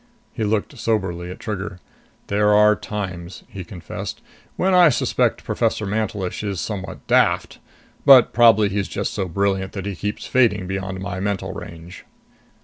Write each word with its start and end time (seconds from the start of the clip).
He 0.33 0.43
looked 0.43 0.79
soberly 0.79 1.29
at 1.29 1.39
Trigger. 1.39 1.79
"There 2.25 2.55
are 2.55 2.75
times," 2.75 3.43
he 3.47 3.63
confessed, 3.63 4.19
"when 4.55 4.73
I 4.73 4.89
suspect 4.89 5.43
Professor 5.43 5.85
Mantelish 5.85 6.41
is 6.43 6.59
somewhat 6.59 7.05
daft. 7.05 7.59
But 8.03 8.33
probably 8.33 8.67
he's 8.69 8.87
just 8.87 9.13
so 9.13 9.27
brilliant 9.27 9.73
that 9.73 9.85
he 9.85 9.95
keeps 9.95 10.25
fading 10.25 10.65
beyond 10.65 11.01
my 11.01 11.19
mental 11.19 11.53
range." 11.53 12.03